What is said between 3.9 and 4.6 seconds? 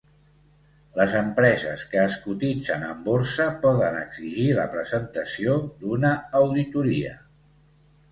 exigir